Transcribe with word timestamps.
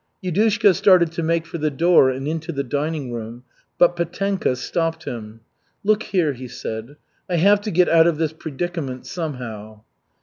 Yudushka 0.23 0.73
started 0.73 1.11
to 1.11 1.21
make 1.21 1.45
for 1.45 1.59
the 1.59 1.69
door 1.69 2.09
and 2.09 2.27
into 2.27 2.51
the 2.51 2.63
dining 2.63 3.13
room, 3.13 3.43
but 3.77 3.95
Petenka 3.95 4.55
stopped 4.55 5.03
him. 5.03 5.41
"Look 5.83 6.01
here," 6.01 6.33
he 6.33 6.47
said, 6.47 6.95
"I 7.29 7.35
have 7.35 7.61
to 7.61 7.69
get 7.69 7.87
out 7.87 8.07
of 8.07 8.17
this 8.17 8.33
predicament 8.33 9.05
somehow." 9.05 9.81